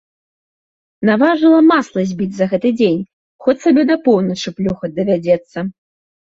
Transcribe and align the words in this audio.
Наважыла 1.09 1.59
масла 1.71 2.01
збіць 2.13 2.29
за 2.39 2.49
гэты 2.55 2.73
дзень, 2.79 2.99
хоць 3.45 3.57
сабе 3.69 3.87
да 3.93 4.01
поўначы 4.11 4.57
плюхаць 4.59 4.95
давядзецца. 4.99 5.57